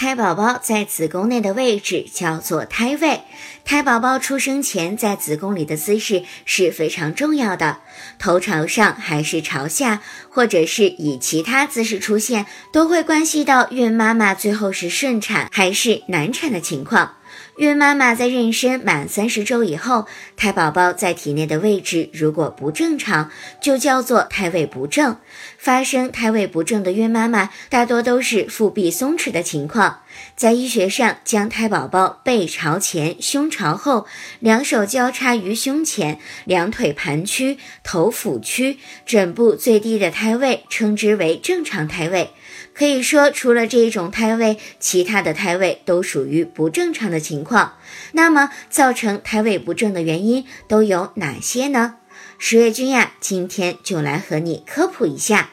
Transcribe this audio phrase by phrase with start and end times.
[0.00, 3.20] 胎宝宝在子宫内的位置叫做胎位。
[3.66, 7.80] 胎宝宝出生前在子宫里的姿势是非常重要的，
[8.18, 10.00] 头朝上还是朝下，
[10.30, 17.16] 或者是以其他姿势出现，都会关系到孕妈妈最后是顺产还是难产的情况。
[17.60, 25.18] 孕妈妈在妊娠满三十周以后，胎宝宝在体内的位置如果不正常，就叫做胎位不正。
[25.58, 30.00] 发生胎位不正的孕妈妈，大多都是腹壁松弛的情况。
[30.36, 34.06] 在医学上，将胎宝宝背朝前、胸朝后，
[34.38, 42.30] 两手交叉于胸前，两腿盘曲，头俯曲，枕部最低的胎位，称之为正常胎位。
[42.72, 47.74] 可以说，除了这一种胎位，其他的胎位都属于不正常的情况。
[48.12, 51.96] 那么，造成胎位不正的原因都有哪些呢？
[52.38, 55.50] 十月君呀，今天就来和你科普一下。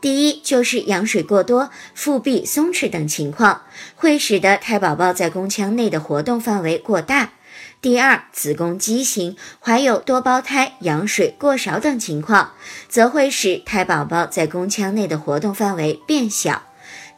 [0.00, 3.62] 第一，就是羊水过多、腹壁松弛等情况，
[3.96, 7.32] 会使得胎宝宝在宫腔内的活动范围过大。
[7.80, 12.52] 第二，子宫畸形、怀有多胞胎、羊水过少等情况，
[12.88, 16.67] 则会使胎宝宝在宫腔内的活动范围变小。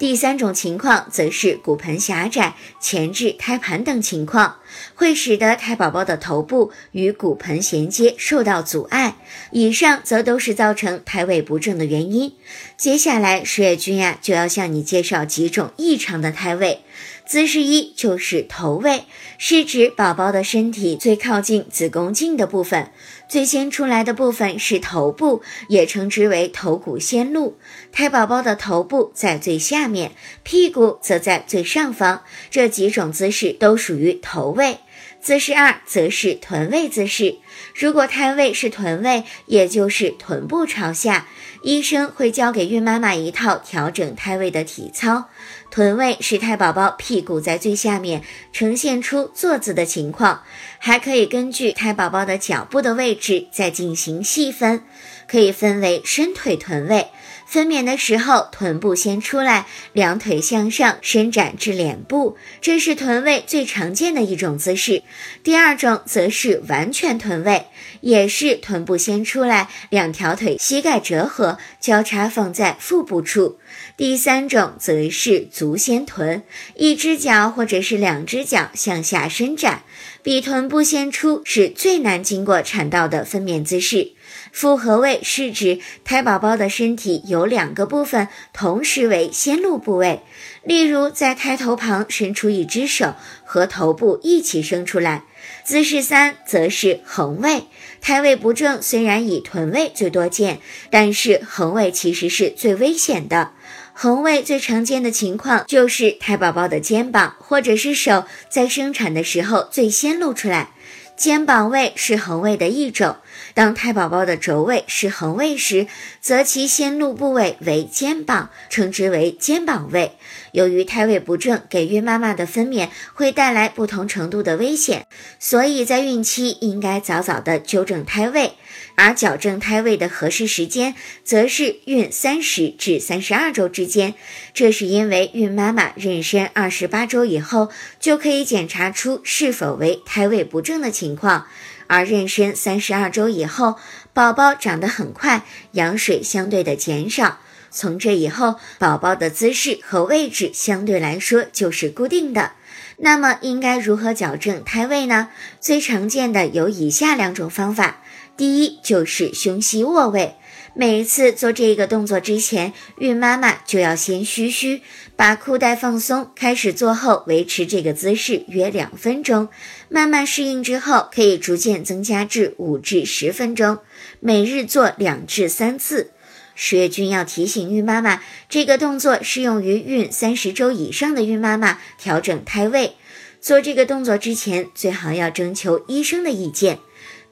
[0.00, 4.56] 第三种情况则是骨盆狭窄、前置胎盘等情况，
[4.94, 9.16] 会使得胎宝宝的头部与骨盆衔接受到阻碍。
[9.50, 12.32] 以上则都是造成胎位不正的原因。
[12.78, 16.80] 接下来，十月君呀就要向你介绍几种异常的胎位。
[17.26, 19.04] 姿势一就是头位，
[19.36, 22.90] 是指宝宝的身体最靠近子宫颈的部分，
[23.30, 27.56] 最先出来的部分是头部，也称之为头骨先露。
[27.92, 30.10] 胎宝宝的头部在最下面，
[30.42, 34.78] 屁股则在最上方，这几种姿势都属于头位。
[35.20, 37.36] 姿势二则是臀位姿势，
[37.74, 41.28] 如果胎位是臀位，也就是臀部朝下，
[41.62, 45.28] 医生会教给孕妈妈一套调整胎位的体操。
[45.70, 48.22] 臀位是胎宝宝屁股在最下面，
[48.52, 50.42] 呈现出坐姿的情况，
[50.78, 54.82] 还可以根据胎宝宝的脚部的位置再进行细分，
[55.28, 57.08] 可以分为伸腿臀位。
[57.50, 65.02] 分娩的时候，臀部先出来，两腿向上伸展至脸部，这是臀位最常见的一种姿势。
[65.42, 67.66] 第二种则是完全臀位，
[68.02, 73.58] 也是臀部先出来，两条腿膝盖折合，交叉放在腹部处。
[73.96, 76.44] 第三种则是足先臀，
[76.76, 79.82] 一只脚或者是两只脚向下伸展，
[80.22, 84.12] 比臀部先出是最难经过产道的分娩姿势。
[84.52, 90.22] 复合位是指胎宝宝的身体有两个部分同时为先露部位，
[90.64, 95.24] 例如在胎头旁伸出一只手，和头部一起伸出来。
[95.64, 97.64] 姿势三则是横位，
[98.00, 100.60] 胎位不正虽然以臀位最多见，
[100.90, 103.52] 但是横位其实是最危险的。
[103.92, 110.70] 横位最常见的情况就是胎宝宝的肩膀或者是手在生产的时候最先露出来。
[111.16, 113.16] 肩膀位是横位的一种。
[113.54, 115.86] 当胎宝宝的轴位是横位时，
[116.20, 120.12] 则其先露部位为肩膀，称之为肩膀位。
[120.52, 125.06] 由于胎位不正，给孕妈妈的分娩会带来不同程度的危险，
[125.38, 128.52] 所以在孕期应该早早的纠正胎位。
[128.96, 134.14] 而矫正胎位的合适时间，则是孕三十至三十二周之间。
[134.52, 141.46] 这是因为孕妈妈妊娠二十八周以后，就可以检查出是否为胎位不正的情况。
[141.90, 143.74] 而妊娠三十二周以后，
[144.12, 145.42] 宝宝长得很快，
[145.72, 147.40] 羊水相对的减少。
[147.72, 152.52] 从这以后，宝宝的姿势和位置相对来说就是固定的。
[152.98, 155.30] 那么，应该如何矫正胎位呢？
[155.58, 157.96] 最常见的有以下两种方法。
[158.36, 160.36] 第一就是胸膝卧位，
[160.74, 164.82] 每一次做这个动作之前，孕妈妈就要先嘘嘘，
[165.16, 169.48] 把裤带放松，开始做后维持这个姿势约两分钟，
[169.88, 173.78] 慢慢适应之后，可以逐渐增加至五至十分钟，
[174.20, 176.12] 每日做两至三次。
[176.54, 182.92] 十月君要提醒孕妈妈，这个动作适用于孕三十周以上的孕妈妈调整胎位。
[183.40, 186.78] 做这个动作之前，最好要征求医生的意见。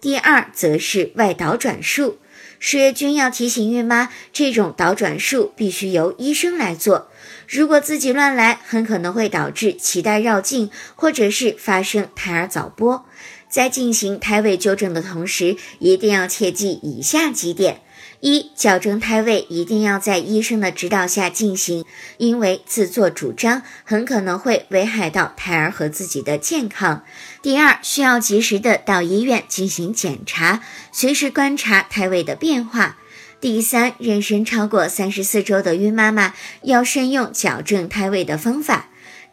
[0.01, 2.19] 第二，则是外导转术。
[2.61, 7.09] 十月君要提醒孕妈，这种导转术必须由医生来做。
[7.49, 13.03] 如果自己乱来，很可能会导致脐带绕颈，或者是发生胎儿早剥。
[13.49, 17.81] 在进行胎位纠正的同时，一定要切记以下几点。
[18.21, 21.85] 一、矫正胎位一定要在医生的指导下进行，
[22.17, 27.05] 因为自作主张很可能会危害到胎儿和自己的健康。
[27.43, 30.61] 第二，需要及时的到医院进行检查，
[30.91, 32.97] 随时观察胎位的变化。
[33.41, 38.89] 第三，妊娠超过三十四周的孕妈妈要慎用矫正胎位的方法。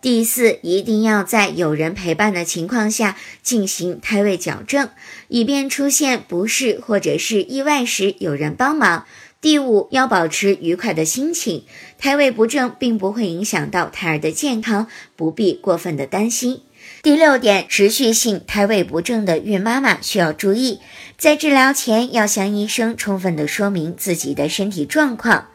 [0.06, 4.90] 第四，一定要在有人陪伴的情况下进行胎位矫正，
[5.30, 9.07] 以便出现不适或者是意外时有人帮忙。
[9.42, 11.66] 第五，要保持愉快的心情，
[11.98, 14.86] 胎位不正并不会影响到胎儿的健康，
[15.16, 16.62] 不必过分的担心。
[17.01, 20.81] 第六点，持续性胎位不正的孕妈妈需要注意，
[21.18, 25.48] 在治疗前要向医生充分的说明自己的身体状况。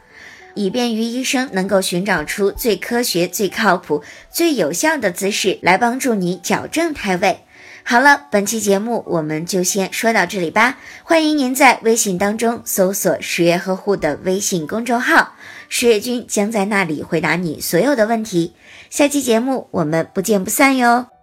[0.60, 7.40] 以便于医生能够寻找出最科学、最靠谱、最有效的姿势来帮助你矫正胎位。
[7.82, 10.78] 好了，本期节目我们就先说到这里吧。
[11.02, 15.34] 欢迎您在微信当中搜索“十月呵护”的微信公众号，
[15.70, 18.52] 十月君将在那里回答你所有的问题。
[18.90, 21.19] 下期节目我们不见不散哟。